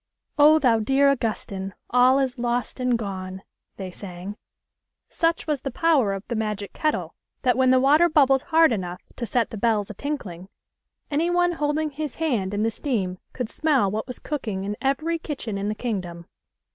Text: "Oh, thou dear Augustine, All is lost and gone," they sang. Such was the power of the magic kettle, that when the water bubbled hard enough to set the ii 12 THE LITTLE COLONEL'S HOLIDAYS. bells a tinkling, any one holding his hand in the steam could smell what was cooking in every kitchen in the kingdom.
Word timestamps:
"Oh, 0.39 0.57
thou 0.57 0.79
dear 0.79 1.11
Augustine, 1.11 1.75
All 1.91 2.17
is 2.17 2.39
lost 2.39 2.79
and 2.79 2.97
gone," 2.97 3.43
they 3.77 3.91
sang. 3.91 4.35
Such 5.09 5.45
was 5.45 5.61
the 5.61 5.69
power 5.69 6.13
of 6.13 6.27
the 6.27 6.33
magic 6.33 6.73
kettle, 6.73 7.13
that 7.43 7.55
when 7.55 7.69
the 7.69 7.79
water 7.79 8.09
bubbled 8.09 8.41
hard 8.41 8.71
enough 8.71 8.99
to 9.17 9.27
set 9.27 9.51
the 9.51 9.57
ii 9.57 9.59
12 9.59 9.61
THE 9.61 9.77
LITTLE 9.77 9.93
COLONEL'S 9.93 10.19
HOLIDAYS. 10.21 10.47
bells 10.47 10.47
a 10.47 10.47
tinkling, 10.47 10.49
any 11.21 11.29
one 11.29 11.51
holding 11.51 11.89
his 11.91 12.15
hand 12.15 12.55
in 12.55 12.63
the 12.63 12.71
steam 12.71 13.19
could 13.33 13.49
smell 13.51 13.91
what 13.91 14.07
was 14.07 14.17
cooking 14.17 14.63
in 14.63 14.75
every 14.81 15.19
kitchen 15.19 15.59
in 15.59 15.69
the 15.69 15.75
kingdom. 15.75 16.25